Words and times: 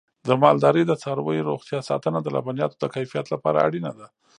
د 0.27 0.29
مالدارۍ 0.41 0.83
د 0.87 0.93
څارویو 1.01 1.47
روغتیا 1.51 1.79
ساتنه 1.89 2.19
د 2.21 2.27
لبنیاتو 2.35 2.75
د 2.79 2.85
کیفیت 2.95 3.25
لپاره 3.33 3.57
اړینه 3.67 3.91
ده. 3.99 4.07